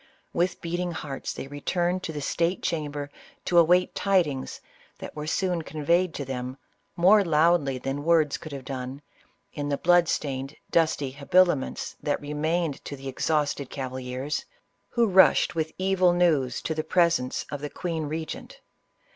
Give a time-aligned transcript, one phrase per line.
[0.33, 3.11] With beating hearts they returned to the state chamber
[3.45, 4.59] to await tidings
[4.97, 6.57] that were soon conveyed to them,
[6.95, 9.03] more loudly than words could have done,
[9.53, 14.43] in the blood stain ed, dusty habiliments that remained to the exhausted cavaliers,
[14.89, 17.61] who rushed with evil news to the presence ISABELLA OF CASTILE.
[17.61, 18.59] 95 of the queen regent.